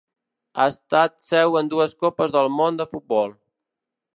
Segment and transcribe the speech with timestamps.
[0.61, 3.37] Ha estat seu en dues Copes del Món de futbol.